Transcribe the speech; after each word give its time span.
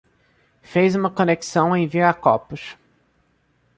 Fez 0.63 0.95
uma 0.95 1.11
conexão 1.11 1.75
em 1.75 1.85
Viracopos 1.85 2.75